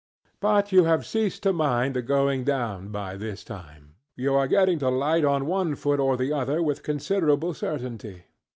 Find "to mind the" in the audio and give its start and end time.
1.43-2.01